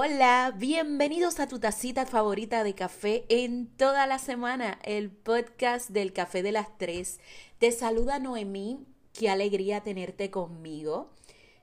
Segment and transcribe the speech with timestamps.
[0.00, 6.12] Hola, bienvenidos a tu tacita favorita de café en toda la semana, el podcast del
[6.12, 7.18] café de las tres.
[7.58, 8.78] Te saluda Noemí,
[9.12, 11.10] qué alegría tenerte conmigo.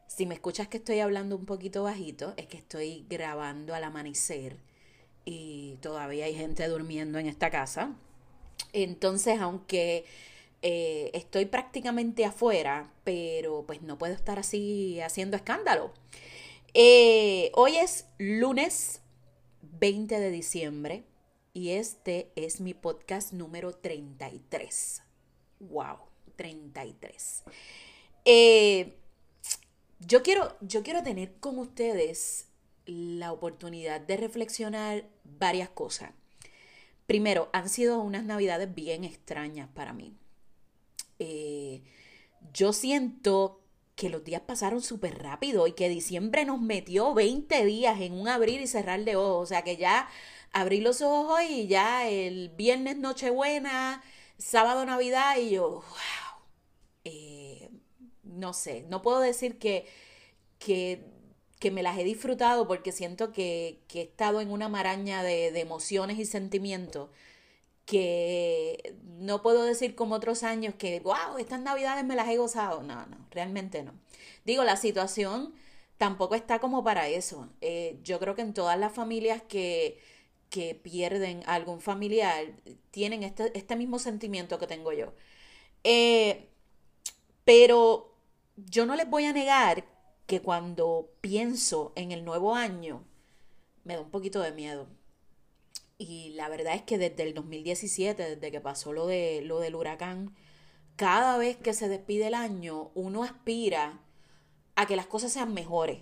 [0.07, 4.57] Si me escuchas que estoy hablando un poquito bajito, es que estoy grabando al amanecer
[5.23, 7.95] y todavía hay gente durmiendo en esta casa.
[8.73, 10.03] Entonces, aunque
[10.61, 15.93] eh, estoy prácticamente afuera, pero pues no puedo estar así haciendo escándalo.
[16.77, 19.01] Eh, hoy es lunes
[19.61, 21.05] 20 de diciembre
[21.53, 25.01] y este es mi podcast número 33.
[25.61, 25.99] ¡Wow!
[26.35, 27.43] 33.
[28.25, 28.97] Eh,
[30.01, 32.49] yo, quiero, yo quiero tener con ustedes
[32.85, 36.11] la oportunidad de reflexionar varias cosas.
[37.07, 40.17] Primero, han sido unas navidades bien extrañas para mí.
[41.19, 41.83] Eh,
[42.51, 43.61] yo siento
[43.95, 48.27] que los días pasaron súper rápido y que diciembre nos metió 20 días en un
[48.27, 49.43] abrir y cerrar de ojos.
[49.43, 50.09] O sea que ya
[50.51, 54.03] abrí los ojos y ya el viernes Nochebuena,
[54.37, 55.83] sábado Navidad y yo, wow.
[57.05, 57.69] Eh,
[58.23, 59.87] no sé, no puedo decir que,
[60.59, 61.15] que
[61.59, 66.19] que me las he disfrutado porque siento que, he estado en una maraña de, emociones
[66.19, 67.09] y sentimientos
[67.85, 72.83] que no puedo decir como otros años que, wow, estas navidades me las he gozado.
[72.83, 73.93] No, no, realmente no.
[74.45, 75.53] Digo, la situación
[75.97, 77.49] tampoco está como para eso.
[77.61, 79.99] Eh, yo creo que en todas las familias que,
[80.49, 82.53] que pierden a algún familiar
[82.91, 85.13] tienen este, este mismo sentimiento que tengo yo.
[85.83, 86.49] Eh,
[87.45, 88.15] pero
[88.57, 89.85] yo no les voy a negar
[90.25, 93.03] que cuando pienso en el nuevo año
[93.83, 94.87] me da un poquito de miedo.
[95.97, 99.75] Y la verdad es que desde el 2017, desde que pasó lo, de, lo del
[99.75, 100.35] huracán,
[100.95, 104.01] cada vez que se despide el año, uno aspira
[104.75, 106.01] a que las cosas sean mejores.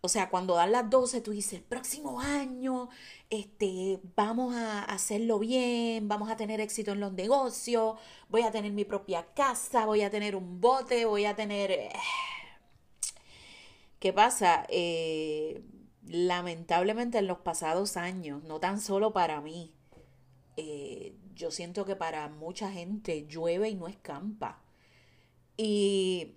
[0.00, 2.88] O sea, cuando dan las 12, tú dices, el próximo año,
[3.28, 7.98] este, vamos a hacerlo bien, vamos a tener éxito en los negocios,
[8.28, 11.70] voy a tener mi propia casa, voy a tener un bote, voy a tener...
[11.72, 11.92] Eh,
[13.98, 14.66] ¿Qué pasa?
[14.68, 15.62] Eh,
[16.08, 19.72] lamentablemente en los pasados años, no tan solo para mí,
[20.56, 24.62] eh, yo siento que para mucha gente llueve y no escampa.
[25.56, 26.34] Y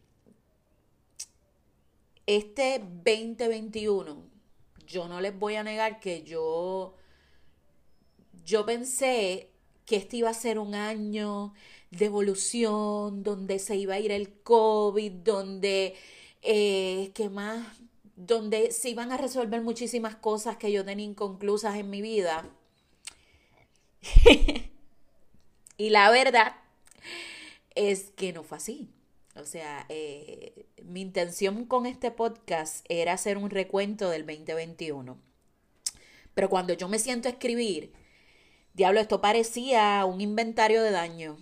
[2.26, 4.24] este 2021,
[4.86, 6.96] yo no les voy a negar que yo,
[8.46, 9.52] yo pensé
[9.86, 11.54] que este iba a ser un año
[11.92, 15.96] de evolución, donde se iba a ir el COVID, donde
[16.42, 17.66] eh, que más,
[18.20, 22.50] donde se iban a resolver muchísimas cosas que yo tenía inconclusas en mi vida.
[25.78, 26.58] y la verdad
[27.76, 28.90] es que no fue así.
[29.36, 35.18] O sea, eh, mi intención con este podcast era hacer un recuento del 2021.
[36.34, 37.94] Pero cuando yo me siento a escribir,
[38.74, 41.38] diablo, esto parecía un inventario de daño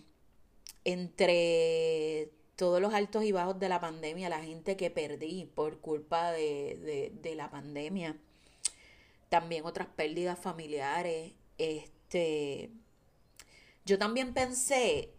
[0.86, 6.32] entre todos los altos y bajos de la pandemia, la gente que perdí por culpa
[6.32, 8.18] de, la pandemia,
[9.30, 11.34] también otras pérdidas familiares.
[11.60, 12.72] Este,
[13.86, 15.14] yo también pensé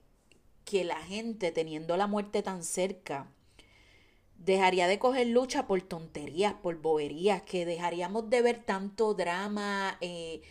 [0.65, 3.31] que la gente teniendo la muerte tan cerca,
[4.37, 10.43] dejaría de coger lucha por tonterías, por boberías, que dejaríamos de ver tanto drama, eh,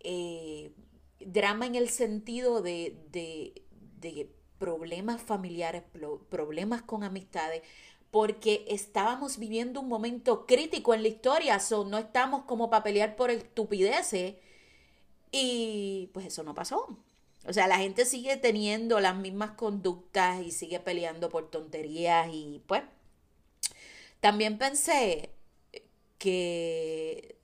[0.00, 0.72] eh,
[1.20, 3.62] drama en el sentido de, de,
[4.00, 5.82] de problemas familiares,
[6.28, 7.62] problemas con amistades,
[8.10, 13.16] porque estábamos viviendo un momento crítico en la historia, so, no estamos como para pelear
[13.16, 14.36] por estupideces
[15.30, 16.98] y pues eso no pasó.
[17.46, 22.62] O sea, la gente sigue teniendo las mismas conductas y sigue peleando por tonterías y
[22.66, 22.82] pues
[24.20, 25.30] también pensé
[26.18, 27.38] que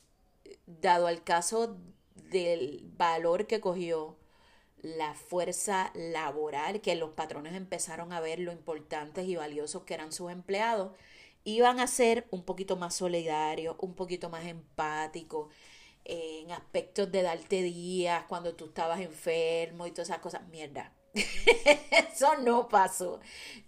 [0.67, 1.77] dado el caso
[2.15, 4.17] del valor que cogió
[4.85, 10.13] la fuerza laboral, que los patrones empezaron a ver lo importantes y valiosos que eran
[10.13, 10.93] sus empleados,
[11.45, 15.53] iban a ser un poquito más solidarios, un poquito más empáticos,
[16.05, 20.47] eh, en aspectos de darte días cuando tú estabas enfermo y todas esas cosas.
[20.49, 20.93] Mierda.
[22.13, 23.21] Eso no pasó.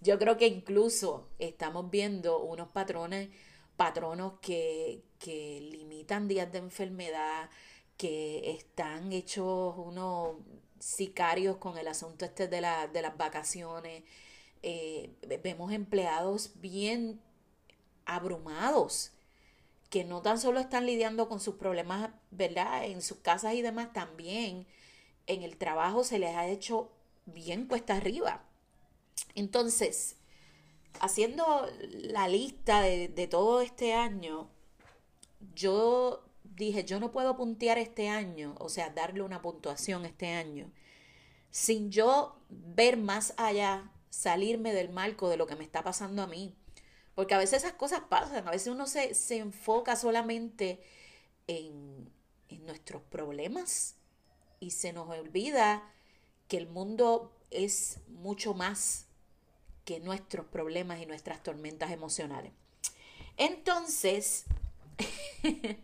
[0.02, 3.30] Yo creo que incluso estamos viendo unos patrones,
[3.76, 7.48] patronos que, que limitan días de enfermedad,
[7.96, 10.36] que están hechos unos
[10.78, 14.04] sicarios con el asunto este de, la, de las vacaciones.
[14.62, 15.10] Eh,
[15.42, 17.20] vemos empleados bien
[18.04, 19.12] abrumados
[19.90, 22.84] que no tan solo están lidiando con sus problemas, ¿verdad?
[22.84, 24.66] En sus casas y demás, también
[25.26, 26.90] en el trabajo se les ha hecho
[27.26, 28.44] bien cuesta arriba.
[29.34, 30.16] Entonces,
[31.00, 34.50] haciendo la lista de, de todo este año,
[35.54, 36.25] yo
[36.56, 40.70] dije, yo no puedo puntear este año, o sea, darle una puntuación este año,
[41.50, 46.26] sin yo ver más allá, salirme del marco de lo que me está pasando a
[46.26, 46.54] mí.
[47.14, 50.82] Porque a veces esas cosas pasan, a veces uno se, se enfoca solamente
[51.46, 52.10] en,
[52.48, 53.94] en nuestros problemas
[54.60, 55.90] y se nos olvida
[56.48, 59.06] que el mundo es mucho más
[59.84, 62.52] que nuestros problemas y nuestras tormentas emocionales.
[63.36, 64.44] Entonces,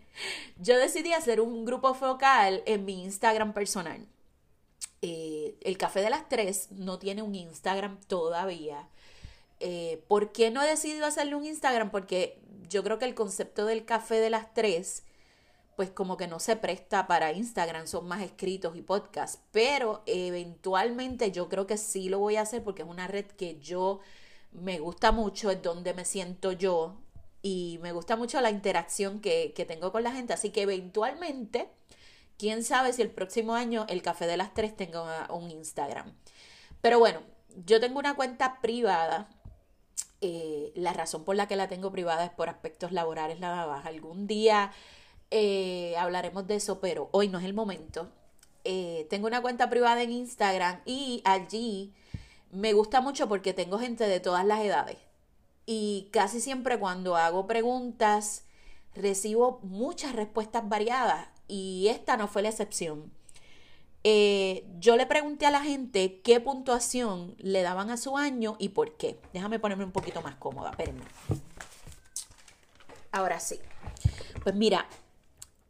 [0.59, 4.07] yo decidí hacer un grupo focal en mi Instagram personal.
[5.01, 8.89] Eh, el Café de las Tres no tiene un Instagram todavía.
[9.61, 11.91] Eh, ¿Por qué no he decidido hacerle un Instagram?
[11.91, 15.05] Porque yo creo que el concepto del Café de las Tres,
[15.77, 19.41] pues como que no se presta para Instagram, son más escritos y podcasts.
[19.51, 23.59] Pero eventualmente yo creo que sí lo voy a hacer porque es una red que
[23.59, 24.01] yo
[24.53, 26.97] me gusta mucho, es donde me siento yo
[27.43, 30.33] y me gusta mucho la interacción que, que tengo con la gente.
[30.33, 31.69] Así que eventualmente
[32.39, 36.15] quién sabe si el próximo año el Café de las Tres tenga un Instagram.
[36.81, 37.21] Pero bueno,
[37.67, 39.29] yo tengo una cuenta privada.
[40.21, 43.87] Eh, la razón por la que la tengo privada es por aspectos laborales nada más.
[43.87, 44.73] Algún día
[45.31, 48.11] eh, hablaremos de eso, pero hoy no es el momento.
[48.65, 51.93] Eh, tengo una cuenta privada en Instagram y allí
[52.51, 54.99] me gusta mucho porque tengo gente de todas las edades.
[55.67, 58.45] Y casi siempre cuando hago preguntas
[58.95, 63.13] recibo muchas respuestas variadas y esta no fue la excepción.
[64.05, 68.71] Eh, yo le pregunté a la gente qué puntuación le daban a su año y
[68.71, 69.21] por qué.
[69.33, 71.05] Déjame ponerme un poquito más cómoda, espérenme.
[73.13, 73.61] Ahora sí.
[74.43, 74.89] Pues mira,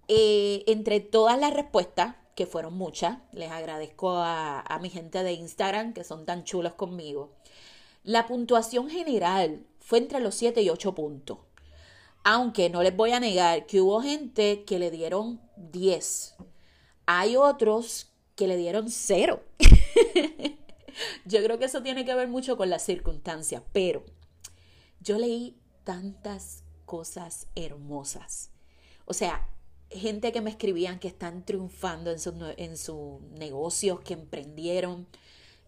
[0.09, 5.33] eh, entre todas las respuestas, que fueron muchas, les agradezco a, a mi gente de
[5.33, 7.35] Instagram que son tan chulos conmigo.
[8.05, 11.39] La puntuación general fue entre los 7 y 8 puntos.
[12.25, 16.37] Aunque no les voy a negar que hubo gente que le dieron 10.
[17.07, 19.43] Hay otros que le dieron 0.
[21.25, 24.05] yo creo que eso tiene que ver mucho con las circunstancias, pero
[25.01, 28.51] yo leí tantas cosas hermosas.
[29.05, 29.49] O sea,
[29.91, 35.09] gente que me escribían que están triunfando en sus en su negocios, que emprendieron,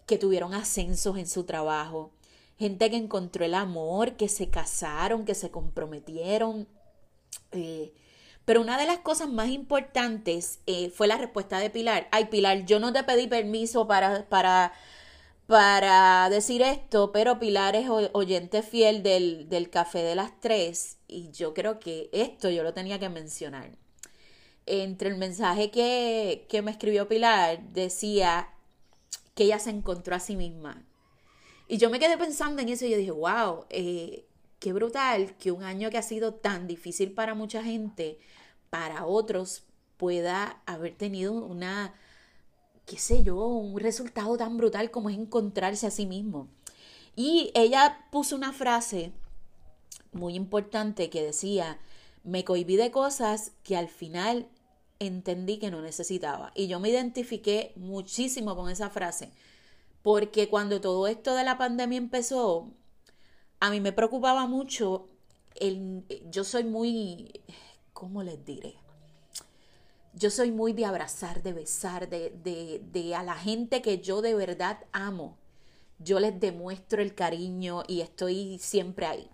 [0.06, 2.12] que tuvieron ascensos en su trabajo,
[2.59, 6.69] gente que encontró el amor, que se casaron, que se comprometieron.
[7.53, 7.93] Eh,
[8.45, 12.09] pero una de las cosas más importantes eh, fue la respuesta de Pilar.
[12.12, 14.73] Ay, Pilar, yo no te pedí permiso para, para,
[15.47, 21.31] para decir esto, pero Pilar es oyente fiel del, del Café de las Tres y
[21.31, 23.71] yo creo que esto yo lo tenía que mencionar.
[24.67, 28.49] Entre el mensaje que, que me escribió Pilar decía
[29.35, 30.85] que ella se encontró a sí misma,
[31.69, 34.26] y yo me quedé pensando en eso y yo dije, wow, eh,
[34.58, 38.19] qué brutal que un año que ha sido tan difícil para mucha gente,
[38.70, 39.64] para otros
[39.96, 41.94] pueda haber tenido una,
[42.87, 46.49] qué sé yo, un resultado tan brutal como es encontrarse a sí mismo.
[47.16, 49.12] Y ella puso una frase
[50.12, 51.78] muy importante que decía,
[52.25, 54.49] me cohibí de cosas que al final
[54.99, 56.52] entendí que no necesitaba.
[56.55, 59.31] Y yo me identifiqué muchísimo con esa frase
[60.05, 62.75] porque cuando todo esto de la pandemia empezó,
[63.58, 65.08] a mí me preocupaba mucho,
[65.55, 67.41] el, yo soy muy,
[67.94, 68.75] ¿cómo les diré?
[70.13, 74.20] Yo soy muy de abrazar, de besar, de, de, de a la gente que yo
[74.20, 75.39] de verdad amo.
[75.99, 79.31] Yo les demuestro el cariño y estoy siempre ahí.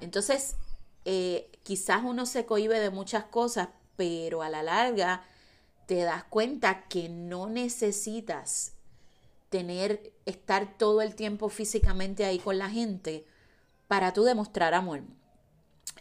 [0.00, 0.56] Entonces,
[1.04, 5.22] eh, quizás uno se cohibe de muchas cosas, pero a la larga
[5.86, 8.72] te das cuenta que no necesitas
[9.50, 13.26] tener, estar todo el tiempo físicamente ahí con la gente
[13.88, 15.02] para tú demostrar amor.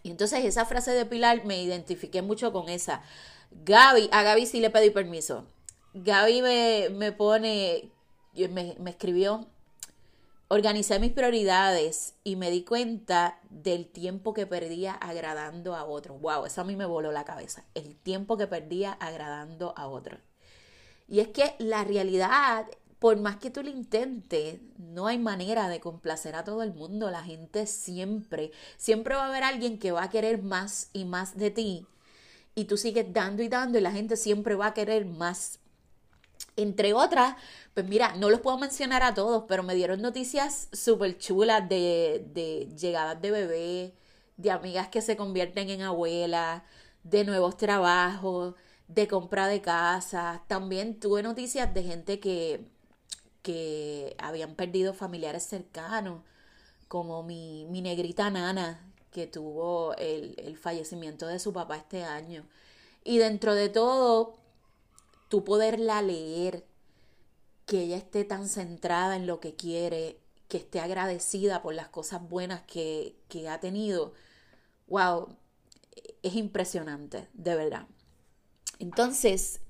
[0.03, 3.01] Y entonces esa frase de Pilar me identifiqué mucho con esa.
[3.51, 5.45] Gaby, a Gaby sí le pedí permiso.
[5.93, 7.91] Gaby me, me pone,
[8.35, 9.47] me, me escribió,
[10.47, 16.21] organicé mis prioridades y me di cuenta del tiempo que perdía agradando a otros.
[16.21, 17.65] Wow, eso a mí me voló la cabeza.
[17.73, 20.19] El tiempo que perdía agradando a otros.
[21.07, 22.67] Y es que la realidad
[22.99, 27.09] por más que tú lo intentes, no hay manera de complacer a todo el mundo.
[27.09, 31.37] La gente siempre, siempre va a haber alguien que va a querer más y más
[31.37, 31.87] de ti.
[32.55, 35.59] Y tú sigues dando y dando y la gente siempre va a querer más.
[36.57, 37.35] Entre otras,
[37.73, 42.25] pues mira, no los puedo mencionar a todos, pero me dieron noticias súper chulas de,
[42.33, 43.95] de llegadas de bebé,
[44.35, 46.63] de amigas que se convierten en abuelas,
[47.03, 48.55] de nuevos trabajos,
[48.89, 50.43] de compra de casa.
[50.47, 52.65] También tuve noticias de gente que
[53.41, 56.23] que habían perdido familiares cercanos,
[56.87, 62.45] como mi, negrita nana, que tuvo el, fallecimiento de su papá este año.
[63.03, 64.37] Y dentro de todo,
[65.29, 66.65] tú poderla leer,
[67.65, 72.27] que ella esté tan centrada en lo que quiere, que esté agradecida por las cosas
[72.27, 74.13] buenas que, que ha tenido,
[74.87, 75.35] wow,
[76.23, 77.87] es impresionante, de verdad.
[78.79, 79.61] Entonces,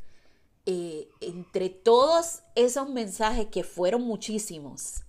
[0.66, 5.04] eh, entre todos esos mensajes que fueron muchísimos,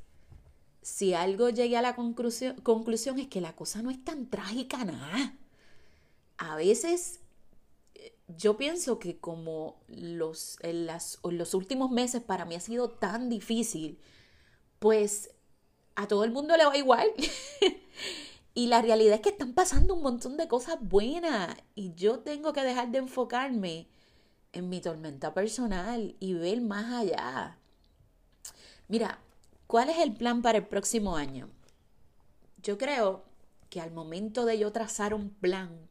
[0.83, 5.37] si algo llegué a la conclusión, es que la cosa no es tan trágica nada.
[6.39, 7.21] A veces
[7.95, 13.99] eh, yo pienso que como los, los últimos meses para mí ha sido tan difícil,
[14.79, 15.31] pues
[15.97, 17.09] a todo el mundo le va igual.
[18.55, 22.53] y la realidad es que están pasando un montón de cosas buenas y yo tengo
[22.53, 23.89] que dejar de enfocarme
[24.53, 27.59] en mi tormenta personal y ver más allá.
[28.89, 29.21] Mira,
[29.67, 31.49] ¿cuál es el plan para el próximo año?
[32.63, 33.25] Yo creo
[33.69, 35.89] que al momento de yo trazar un plan,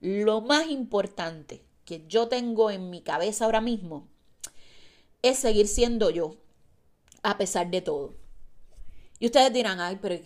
[0.00, 4.08] lo más importante que yo tengo en mi cabeza ahora mismo
[5.22, 6.36] es seguir siendo yo,
[7.22, 8.14] a pesar de todo.
[9.18, 10.16] Y ustedes dirán, ay, pero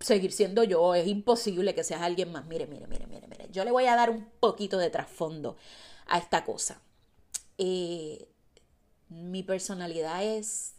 [0.00, 2.46] seguir siendo yo, es imposible que seas alguien más.
[2.46, 3.48] Mire, mire, mire, mire, mire.
[3.50, 5.56] Yo le voy a dar un poquito de trasfondo
[6.06, 6.80] a esta cosa.
[7.58, 8.28] Eh,
[9.08, 10.74] mi personalidad es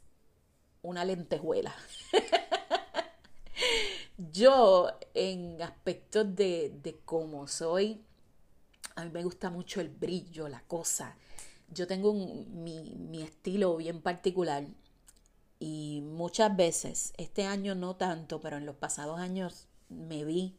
[0.81, 1.75] una lentejuela.
[4.31, 8.01] Yo, en aspectos de, de cómo soy,
[8.95, 11.15] a mí me gusta mucho el brillo, la cosa.
[11.69, 14.65] Yo tengo mi, mi estilo bien particular
[15.59, 20.57] y muchas veces, este año no tanto, pero en los pasados años me vi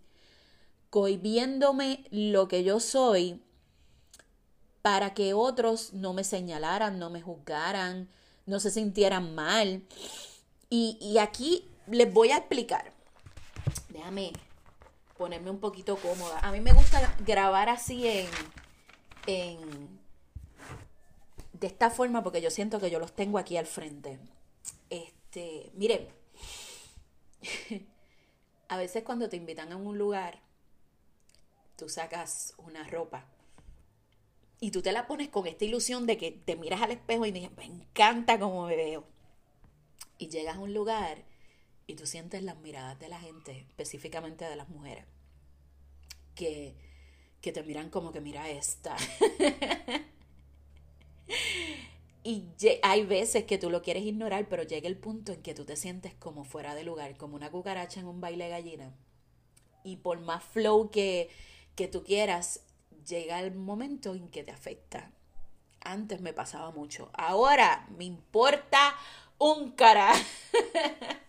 [0.88, 3.43] cohibiéndome lo que yo soy
[4.84, 8.06] para que otros no me señalaran, no me juzgaran,
[8.44, 9.82] no se sintieran mal.
[10.68, 12.92] Y, aquí les voy a explicar.
[13.88, 14.34] Déjame
[15.16, 16.38] ponerme un poquito cómoda.
[16.40, 18.28] A mí me gusta grabar así en,
[19.26, 19.98] en
[21.54, 24.18] de esta forma porque yo siento que yo los tengo aquí al frente.
[24.90, 26.06] Este, miren,
[28.68, 30.40] a veces cuando te invitan a un lugar,
[31.76, 33.24] tú sacas una ropa
[34.60, 37.32] y tú te la pones con esta ilusión de que te miras al espejo y
[37.32, 39.04] me, me encanta cómo me veo.
[40.18, 41.24] Y llegas a un lugar
[41.86, 45.04] y tú sientes las miradas de la gente, específicamente de las mujeres,
[46.34, 46.74] que,
[47.40, 48.96] que te miran como que mira esta.
[52.24, 52.44] y
[52.82, 55.76] hay veces que tú lo quieres ignorar, pero llega el punto en que tú te
[55.76, 58.94] sientes como fuera de lugar, como una cucaracha en un baile gallina.
[59.82, 61.28] Y por más flow que,
[61.76, 62.63] que tú quieras,
[63.06, 65.10] llega el momento en que te afecta.
[65.80, 67.10] Antes me pasaba mucho.
[67.12, 68.94] Ahora me importa
[69.38, 70.12] un cara.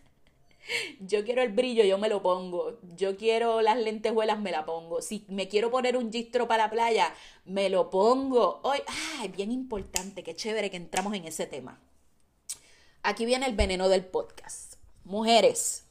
[1.00, 2.80] Yo quiero el brillo, yo me lo pongo.
[2.96, 5.02] Yo quiero las lentejuelas, me la pongo.
[5.02, 7.14] Si me quiero poner un gistro para la playa,
[7.46, 8.62] me lo pongo.
[8.64, 8.80] Hoy,
[9.20, 11.80] ay, bien importante, qué chévere que entramos en ese tema.
[13.04, 14.78] Aquí viene el veneno del podcast.
[15.04, 15.86] Mujeres,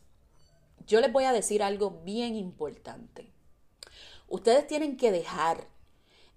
[0.88, 3.30] yo les voy a decir algo bien importante.
[4.26, 5.68] Ustedes tienen que dejar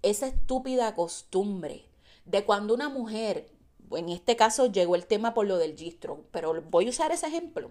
[0.02, 1.84] esa estúpida costumbre
[2.24, 3.50] de cuando una mujer,
[3.90, 7.26] en este caso llegó el tema por lo del gistro, pero voy a usar ese
[7.26, 7.70] ejemplo.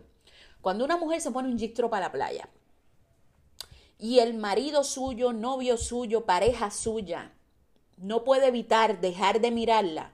[0.62, 2.50] Cuando una mujer se pone un gistro para la playa
[4.00, 7.34] y el marido suyo, novio suyo, pareja suya,
[7.98, 10.14] no puede evitar dejar de mirarla,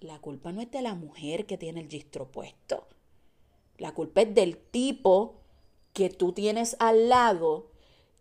[0.00, 2.86] la culpa no es de la mujer que tiene el gistro puesto.
[3.78, 5.40] La culpa es del tipo
[5.92, 7.70] que tú tienes al lado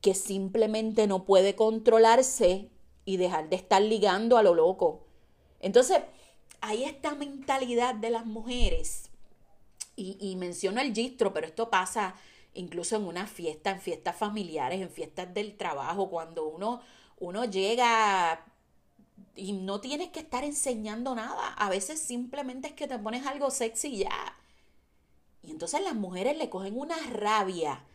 [0.04, 2.70] que simplemente no puede controlarse
[3.06, 5.08] y dejar de estar ligando a lo loco.
[5.62, 6.02] Entonces,
[6.60, 9.10] hay esta mentalidad de las mujeres,
[9.96, 12.16] y, menciono el gistro, pero esto pasa
[12.54, 16.82] incluso en una fiesta, en fiestas familiares, en fiestas del trabajo, cuando uno,
[17.20, 18.44] uno llega
[19.36, 23.52] y no tienes que estar enseñando nada, a veces simplemente es que te pones algo
[23.52, 24.38] sexy y ya.
[25.44, 27.86] Y entonces las mujeres le cogen una rabia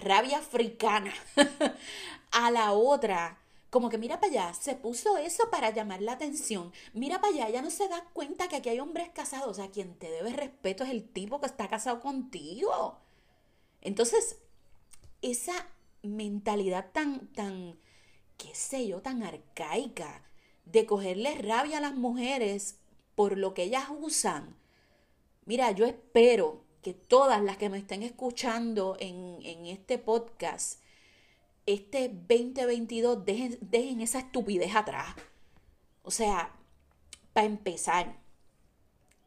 [0.00, 1.12] rabia africana
[2.32, 3.38] a la otra.
[3.70, 6.72] Como que mira para allá, se puso eso para llamar la atención.
[6.92, 9.48] Mira para allá, ella no se da cuenta que aquí hay hombres casados.
[9.48, 12.98] O sea, quien te debe respeto es el tipo que está casado contigo.
[13.80, 14.38] Entonces,
[15.22, 15.68] esa
[16.02, 17.78] mentalidad tan, tan,
[18.36, 20.24] qué sé yo, tan arcaica
[20.64, 22.78] de cogerle rabia a las mujeres
[23.14, 24.56] por lo que ellas usan.
[25.44, 30.80] Mira, yo espero que todas las que me estén escuchando en, este podcast,
[31.66, 35.14] este 2022, dejen, dejen esa estupidez atrás.
[36.02, 36.56] O sea,
[37.32, 38.18] para empezar,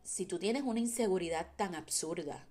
[0.04, 2.48] si tú tienes una inseguridad tan absurda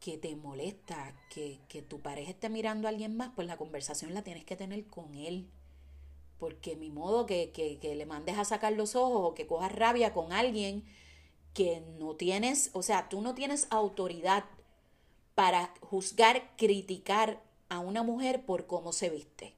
[0.00, 4.14] que te molesta que, que, tu pareja esté mirando a alguien más, pues la conversación
[4.14, 5.48] la tienes que tener con él.
[6.38, 9.72] porque mi modo que, que, que le mandes a sacar los ojos o que cojas
[9.72, 10.86] rabia con alguien
[11.54, 14.44] que no tienes, o sea, tú no tienes autoridad
[15.34, 19.54] para juzgar, criticar a una mujer por cómo se viste.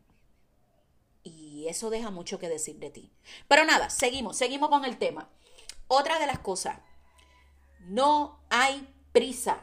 [1.24, 3.10] Y eso deja mucho que decir de ti.
[3.48, 5.28] Pero nada, seguimos, seguimos con el tema.
[5.88, 6.78] Otra de las cosas,
[7.80, 9.60] no hay prisa.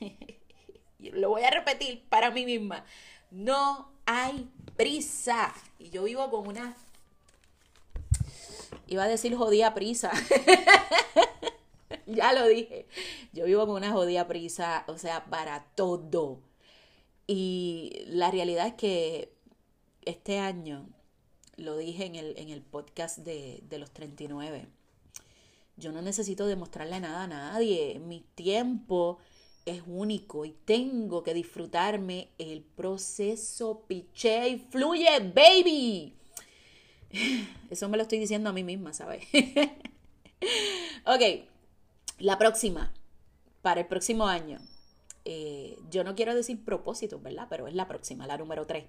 [0.98, 2.84] Lo voy a repetir para mí misma.
[3.30, 5.54] No hay prisa.
[5.78, 6.76] Y yo vivo con una...
[8.86, 10.12] Iba a decir jodida prisa.
[12.16, 12.86] ya lo dije.
[13.32, 16.40] Yo vivo con una jodida prisa, o sea, para todo.
[17.26, 19.32] Y la realidad es que
[20.04, 20.88] este año,
[21.56, 24.68] lo dije en el, en el podcast de, de los 39,
[25.76, 27.98] yo no necesito demostrarle nada a nadie.
[27.98, 29.18] Mi tiempo
[29.66, 33.84] es único y tengo que disfrutarme el proceso.
[33.86, 36.14] Piche y fluye, baby.
[37.70, 39.24] Eso me lo estoy diciendo a mí misma, ¿sabes?
[41.04, 41.46] ok,
[42.18, 42.92] la próxima,
[43.62, 44.58] para el próximo año.
[45.24, 47.46] Eh, yo no quiero decir propósito, ¿verdad?
[47.50, 48.84] Pero es la próxima, la número 3.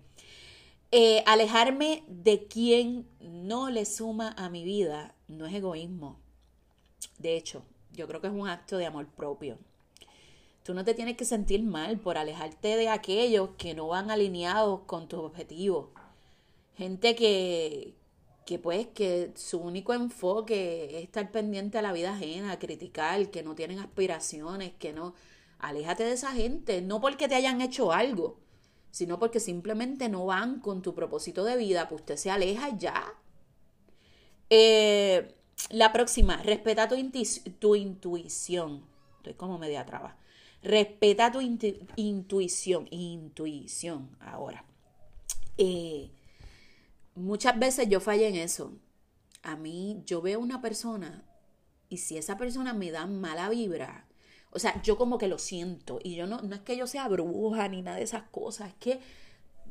[0.92, 6.20] Eh, alejarme de quien no le suma a mi vida no es egoísmo.
[7.18, 9.58] De hecho, yo creo que es un acto de amor propio.
[10.64, 14.82] Tú no te tienes que sentir mal por alejarte de aquellos que no van alineados
[14.86, 15.88] con tus objetivos.
[16.78, 17.96] Gente que,
[18.48, 23.44] que pues que su único enfoque es estar pendiente a la vida ajena, criticar, que
[23.44, 25.14] no tienen aspiraciones, que no...
[25.60, 28.40] Aléjate de esa gente, no porque te hayan hecho algo,
[28.92, 33.14] sino porque simplemente no van con tu propósito de vida, pues usted se aleja ya.
[34.50, 35.36] Eh,
[35.72, 36.96] la próxima, respeta tu,
[37.60, 38.86] tu intuición.
[39.18, 40.16] Estoy como media traba.
[40.64, 44.64] Respeta tu intuición, intuición ahora.
[45.58, 46.12] Eh,
[47.18, 48.74] muchas veces yo fallé en eso.
[49.44, 51.26] A mí, yo veo una persona
[51.90, 54.08] y si esa persona me da mala vibra,
[54.52, 56.00] o sea, yo como que lo siento.
[56.04, 58.76] Y yo no, no es que yo sea bruja ni nada de esas cosas, es
[58.76, 59.00] que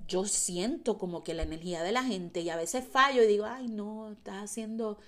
[0.06, 3.44] yo siento como que la energía de la gente y a veces fallo y digo,
[3.46, 4.98] ay, no, estás haciendo,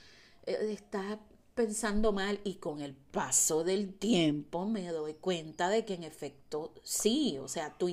[0.47, 1.19] eh, estás
[1.55, 6.73] pensando mal y con el paso del tiempo me doy cuenta de que en efecto
[6.83, 7.89] sí, o sea, tu,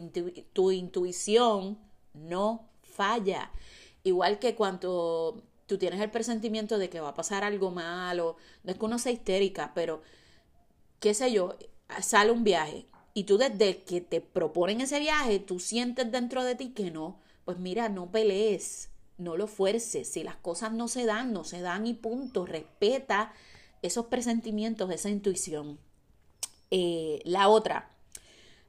[0.53, 1.77] tu intuición
[2.13, 3.51] no falla.
[4.06, 8.72] Igual que cuando tú tienes el presentimiento de que va a pasar algo malo, no
[8.72, 10.04] es que uno sea histérica, pero
[11.00, 11.58] qué sé yo,
[12.02, 16.54] sale un viaje y tú desde que te proponen ese viaje, tú sientes dentro de
[16.54, 21.06] ti que no, pues mira, no pelees, no lo fuerces, si las cosas no se
[21.06, 23.34] dan, no se dan y punto, respeta
[23.82, 25.80] esos presentimientos, esa intuición.
[26.70, 27.91] Eh, la otra,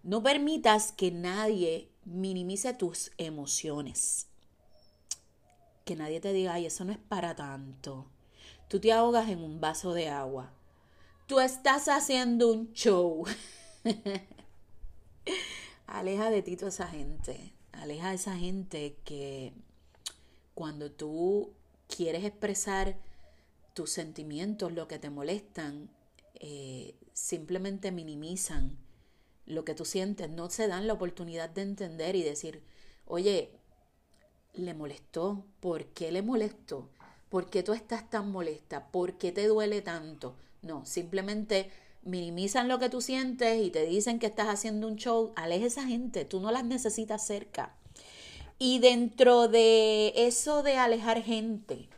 [0.02, 4.28] no permitas que nadie minimice tus emociones.
[5.86, 8.06] Que nadie te diga, ay, eso no es para tanto.
[8.68, 10.52] Tú te ahogas en un vaso de agua.
[11.28, 13.24] Tú estás haciendo un show.
[15.86, 17.52] Aleja de ti toda esa gente.
[17.70, 19.52] Aleja de esa gente que
[20.54, 21.52] cuando tú
[21.86, 22.96] quieres expresar
[23.72, 25.88] tus sentimientos, lo que te molestan,
[26.34, 28.76] eh, simplemente minimizan
[29.46, 32.64] lo que tú sientes, no se dan la oportunidad de entender y decir,
[33.06, 33.52] oye,
[34.62, 36.88] le molestó, ¿por qué le molestó?
[37.28, 38.86] ¿Por qué tú estás tan molesta?
[38.88, 40.36] ¿Por qué te duele tanto?
[40.62, 41.70] No, simplemente
[42.02, 45.84] minimizan lo que tú sientes y te dicen que estás haciendo un show, aleja esa
[45.84, 47.74] gente, tú no las necesitas cerca.
[48.58, 51.88] Y dentro de eso de alejar gente,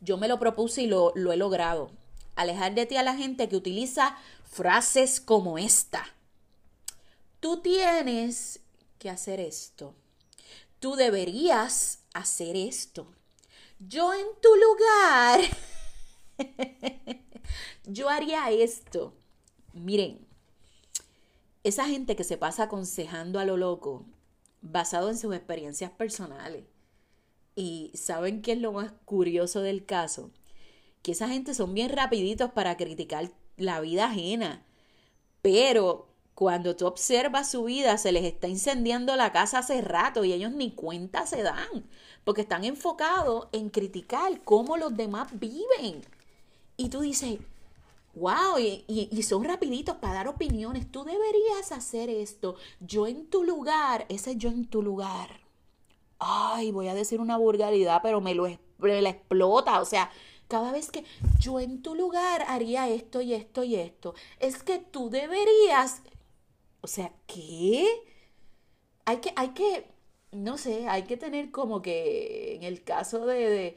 [0.00, 1.90] yo me lo propuse y lo, he logrado.
[2.36, 6.04] Alejar de ti a la gente que utiliza frases como esta.
[7.40, 8.60] Tú tienes
[8.98, 9.94] que hacer esto.
[10.80, 13.12] Tú deberías hacer esto.
[13.80, 15.40] Yo en tu lugar,
[17.84, 19.14] yo haría esto.
[19.72, 20.26] Miren,
[21.64, 24.06] esa gente que se pasa aconsejando a lo loco,
[24.60, 26.64] basado en sus experiencias personales,
[27.54, 30.30] y ¿saben qué es lo más curioso del caso?
[31.02, 34.64] Que esa gente son bien rapiditos para criticar la vida ajena.
[35.42, 36.07] Pero
[36.38, 40.52] cuando tú observas su vida, se les está incendiando la casa hace rato y ellos
[40.52, 41.84] ni cuenta se dan,
[42.22, 46.00] porque están enfocados en criticar cómo los demás viven.
[46.76, 47.40] Y tú dices,
[48.14, 54.06] wow, y, son rapiditos para dar opiniones, tú deberías hacer esto, yo en tu lugar,
[54.08, 55.40] ese yo en tu lugar
[56.20, 58.44] ay, voy a decir una vulgaridad, pero me lo
[58.78, 59.80] me la explota.
[59.80, 60.10] O sea,
[60.46, 61.04] cada vez que
[61.40, 66.02] yo en tu lugar haría esto y esto y esto, es que tú deberías.
[66.80, 67.86] O sea, ¿qué?
[69.04, 69.86] Hay que, hay que,
[70.32, 73.76] no sé, hay que tener como que en el caso de,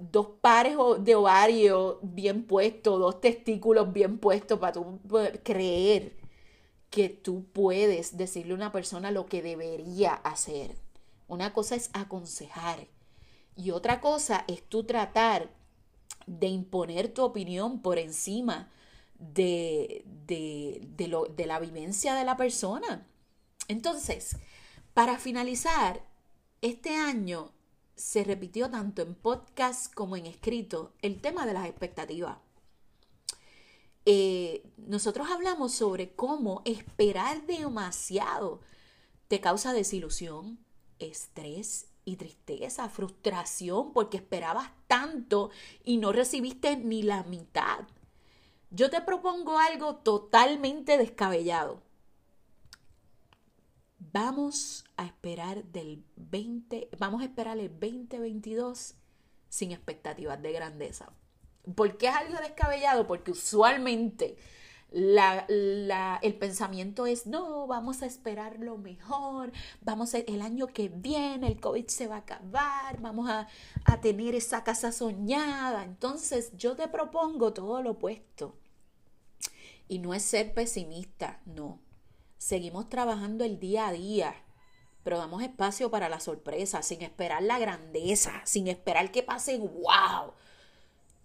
[0.00, 4.98] dos pares de ovario bien puestos, dos testículos bien puestos para tú
[5.42, 6.16] creer
[6.90, 10.76] que tú puedes decirle a una persona lo que debería hacer.
[11.28, 12.88] Una cosa es aconsejar
[13.56, 15.50] y otra cosa es tú tratar
[16.26, 18.70] de imponer tu opinión por encima
[19.20, 23.06] de, de, lo, de la vivencia de la persona.
[23.68, 24.36] Entonces,
[24.94, 26.04] para finalizar,
[26.62, 27.52] este año
[27.94, 32.38] se repitió tanto en podcast como en escrito el tema de las expectativas.
[34.06, 38.60] Eh, nosotros hablamos sobre cómo esperar demasiado
[39.28, 40.58] te causa desilusión,
[40.98, 45.50] estrés y tristeza, frustración, porque esperabas tanto
[45.84, 47.86] y no recibiste ni la mitad.
[48.70, 51.82] Yo te propongo algo totalmente descabellado.
[53.98, 58.94] Vamos a esperar del 20, vamos a esperar el 2022
[59.48, 61.12] sin expectativas de grandeza.
[61.74, 63.06] ¿Por qué es algo descabellado?
[63.06, 64.36] Porque usualmente
[64.90, 70.88] la, el pensamiento es, no, vamos a esperar lo mejor, vamos a, el año que
[70.88, 73.46] viene, el COVID se va a acabar, vamos a,
[73.84, 75.84] a tener esa casa soñada.
[75.84, 78.56] Entonces yo te propongo todo lo opuesto.
[79.88, 81.80] Y no es ser pesimista, no.
[82.38, 84.34] Seguimos trabajando el día a día,
[85.02, 90.32] pero damos espacio para la sorpresa, sin esperar la grandeza, sin esperar que pase wow.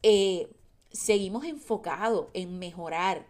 [0.01, 0.49] Eh,
[0.91, 3.27] seguimos enfocados en mejorar,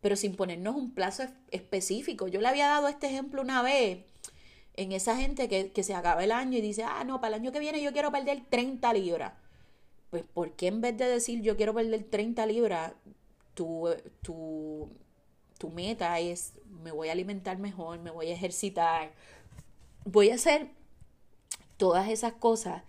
[0.00, 2.28] pero sin ponernos un plazo específico.
[2.28, 4.04] Yo le había dado este ejemplo una vez
[4.74, 7.42] en esa gente que, que se acaba el año y dice, ah, no, para el
[7.42, 9.32] año que viene yo quiero perder 30 libras.
[10.10, 12.92] Pues, ¿por qué en vez de decir yo quiero perder 30 libras,
[13.54, 13.88] tu,
[14.22, 14.90] tu,
[15.58, 19.12] tu meta es, me voy a alimentar mejor, me voy a ejercitar,
[20.04, 20.70] voy a hacer
[21.76, 22.82] todas esas cosas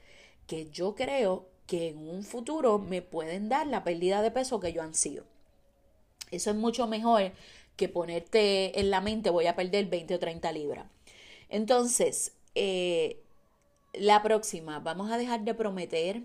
[0.48, 4.74] que yo creo que en un futuro me pueden dar la pérdida de peso que
[4.74, 5.24] yo ansío.
[6.32, 7.34] Eso es mucho mejor
[7.76, 10.86] que ponerte en la mente voy a perder 20 o 30 libras.
[11.50, 13.22] Entonces, eh,
[13.94, 16.24] la próxima, vamos a dejar de prometer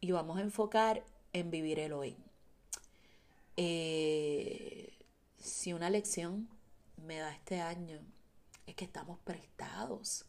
[0.00, 2.16] y vamos a enfocar en vivir el hoy.
[3.56, 4.92] Eh,
[5.38, 6.48] si una lección
[7.06, 8.00] me da este año
[8.66, 10.24] es que estamos prestados.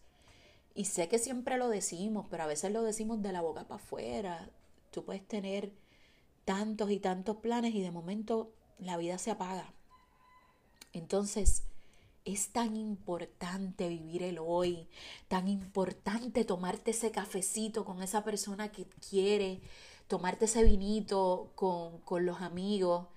[0.74, 3.82] Y sé que siempre lo decimos, pero a veces lo decimos de la boca para
[3.82, 4.50] afuera.
[4.92, 5.72] Tú puedes tener
[6.46, 9.72] tantos y tantos planes y de momento la vida se apaga.
[10.94, 11.64] Entonces,
[12.26, 14.88] es tan importante vivir el hoy,
[15.28, 19.62] tan importante tomarte ese cafecito con esa persona que quiere,
[20.08, 23.08] tomarte ese vinito con, con los amigos,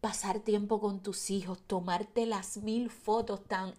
[0.00, 3.74] pasar tiempo con tus hijos, tomarte las mil fotos tan...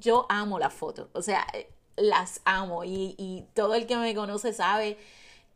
[0.00, 4.52] Yo amo las fotos, o sea, eh, las amo y, todo el que me conoce
[4.52, 4.98] sabe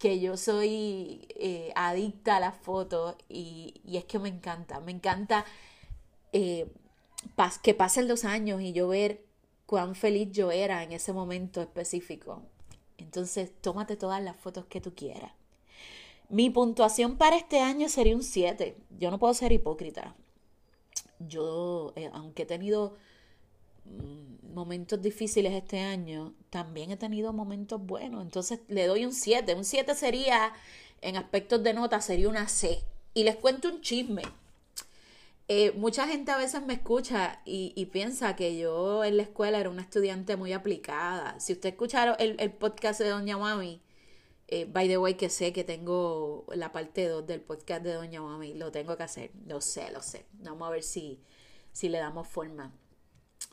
[0.03, 5.45] que yo soy eh, adicta a las fotos y, es que me encanta, me encanta
[6.33, 6.67] eh,
[7.63, 9.25] que pasen los años y yo ver
[9.65, 12.43] cuán feliz yo era en ese momento específico.
[12.99, 15.31] Entonces, tómate todas las fotos que tú quieras.
[16.29, 18.77] Mi puntuación para este año sería un 7.
[18.99, 20.17] Yo no puedo ser hipócrita.
[21.21, 22.97] Yo, eh, aunque he tenido
[23.85, 28.23] momentos difíciles este año, también he tenido momentos buenos.
[28.23, 29.55] Entonces le doy un 7.
[29.55, 30.53] Un 7 sería,
[31.01, 32.85] en aspectos de nota, sería una C.
[33.15, 34.23] Y les cuento un chisme.
[35.49, 39.71] Eh, mucha gente a veces me escucha y, piensa que yo en la escuela era
[39.71, 41.39] una estudiante muy aplicada.
[41.41, 43.83] Si usted escucharon el, el podcast de Doña Mami,
[44.49, 48.23] eh, by the way, que sé que tengo la parte 2 del podcast de Doña
[48.23, 50.27] Mami, lo tengo que hacer, lo sé, lo sé.
[50.35, 51.21] Vamos a ver si,
[51.73, 52.73] si le damos forma.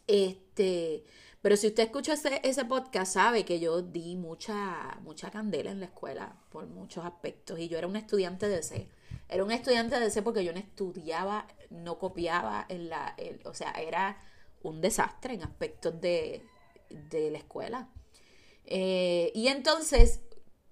[0.10, 1.04] Este,
[1.40, 5.80] pero si usted escucha ese, ese podcast, sabe que yo di mucha, mucha candela en
[5.80, 7.60] la escuela por muchos aspectos.
[7.60, 8.90] Y yo era una estudiante de C.
[9.30, 13.72] Era una estudiante de C porque yo no estudiaba, no copiaba en la, o sea,
[13.74, 14.18] era
[14.64, 16.44] un desastre en aspectos de,
[16.90, 17.90] de la escuela.
[18.66, 20.22] Eh, y entonces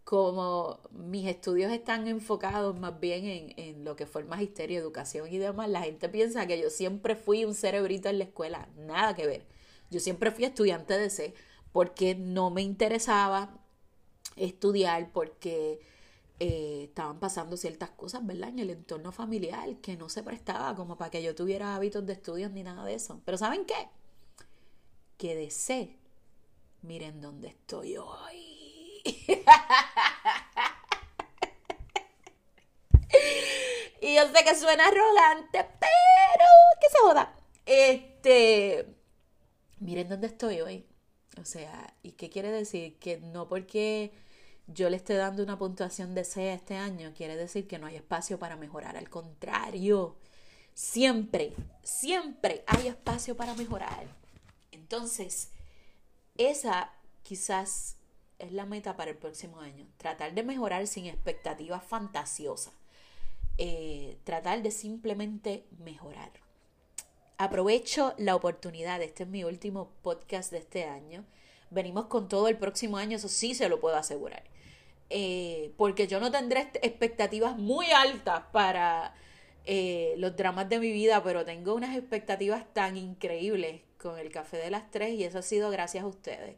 [0.08, 5.38] como mis estudios están enfocados más bien en, lo que fue el magisterio, educación y
[5.38, 8.70] demás, la gente piensa que yo siempre fui un cerebrito en la escuela.
[8.78, 9.46] Nada que ver.
[9.92, 11.34] Yo siempre fui estudiante de C
[11.74, 13.60] porque no me interesaba
[14.38, 15.82] estudiar, porque
[16.40, 18.48] eh, estaban pasando ciertas cosas, ¿verdad?
[18.48, 22.14] En el entorno familiar que no se prestaba como para que yo tuviera hábitos de
[22.14, 23.20] estudios ni nada de eso.
[23.26, 23.90] Pero ¿saben qué?
[25.18, 26.00] Que de C,
[26.82, 28.47] miren dónde estoy hoy.
[34.02, 36.46] Y yo sé que suena arrogante, pero
[36.82, 37.34] que se joda.
[37.66, 38.86] Este,
[39.80, 40.86] miren dónde estoy hoy.
[41.40, 42.98] O sea, ¿y qué quiere decir?
[43.00, 44.12] Que no porque
[44.68, 47.96] yo le esté dando una puntuación de C este año, quiere decir que no hay
[47.96, 48.98] espacio para mejorar.
[48.98, 50.18] Al contrario,
[50.74, 54.08] siempre, siempre hay espacio para mejorar.
[54.72, 55.52] Entonces,
[56.38, 56.94] esa
[57.24, 57.97] quizás
[58.40, 59.86] es la meta para el próximo año.
[59.98, 62.74] Tratar de mejorar sin expectativas fantasiosas.
[63.58, 66.32] Eh, tratar de simplemente mejorar.
[67.38, 71.24] Aprovecho la oportunidad, este es mi último podcast de este año.
[71.70, 74.44] Venimos con todo el próximo año, eso sí se lo puedo asegurar.
[75.10, 79.14] Eh, porque yo no tendré expectativas muy altas para
[79.66, 84.58] eh, los dramas de mi vida, pero tengo unas expectativas tan increíbles con el Café
[84.58, 86.56] de las Tres y eso ha sido gracias a ustedes.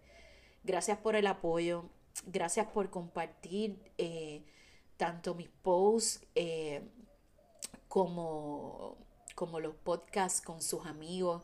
[0.63, 1.85] Gracias por el apoyo,
[2.25, 4.43] gracias por compartir eh,
[4.97, 6.81] tanto mis posts eh,
[7.87, 8.97] como,
[9.35, 11.43] como los podcasts con sus amigos.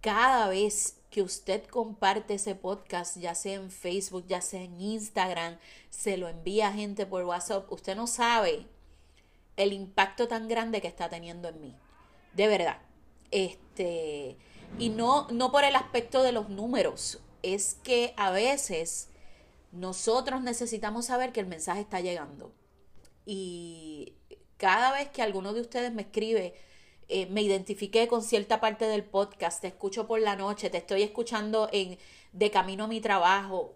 [0.00, 5.58] Cada vez que usted comparte ese podcast, ya sea en Facebook, ya sea en Instagram,
[5.90, 8.66] se lo envía a gente por WhatsApp, usted no sabe
[9.56, 11.76] el impacto tan grande que está teniendo en mí.
[12.34, 12.78] De verdad.
[13.30, 14.36] Este,
[14.78, 19.08] y no, no por el aspecto de los números, es que a veces
[19.72, 22.52] nosotros necesitamos saber que el mensaje está llegando.
[23.26, 24.14] Y
[24.56, 26.54] cada vez que alguno de ustedes me escribe,
[27.08, 31.02] eh, me identifiqué con cierta parte del podcast, te escucho por la noche, te estoy
[31.02, 31.98] escuchando en,
[32.32, 33.74] de camino a mi trabajo,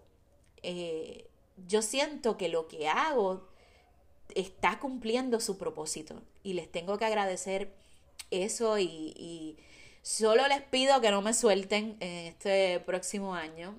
[0.63, 1.29] eh,
[1.67, 3.47] yo siento que lo que hago
[4.33, 7.73] está cumpliendo su propósito y les tengo que agradecer
[8.31, 9.57] eso y
[10.05, 13.75] Solo les pido que no me suelten en este próximo año,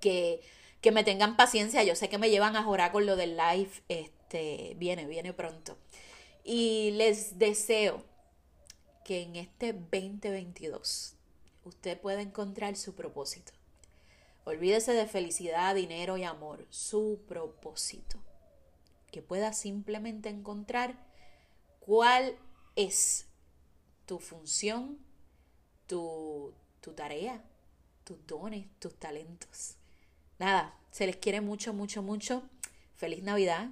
[0.00, 0.40] que,
[0.80, 1.84] que me tengan paciencia.
[1.84, 5.78] Yo sé que me llevan a jorar con lo del live, este, viene, viene pronto.
[6.42, 8.02] Y les deseo
[9.04, 11.14] que en este 2022
[11.64, 13.52] usted pueda encontrar su propósito.
[14.42, 18.18] Olvídese de felicidad, dinero y amor, su propósito.
[19.12, 21.06] Que pueda simplemente encontrar
[21.78, 22.36] cuál
[22.74, 23.28] es
[24.06, 24.98] tu función
[25.90, 27.42] tu, tu tarea,
[28.04, 29.74] tus dones, tus talentos.
[30.38, 32.44] Nada, se les quiere mucho, mucho, mucho.
[32.94, 33.70] Feliz Navidad,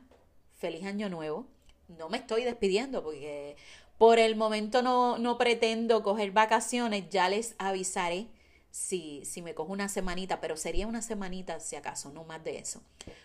[0.57, 1.47] feliz Año Nuevo.
[1.87, 3.57] No me estoy despidiendo porque
[3.99, 7.09] por el momento no, no pretendo coger vacaciones.
[7.09, 8.27] Ya les avisaré
[8.73, 12.59] si, si me cojo una semanita, pero sería una semanita si acaso, no más de
[12.59, 12.83] eso.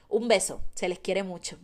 [0.08, 1.58] Un beso, se les quiere mucho.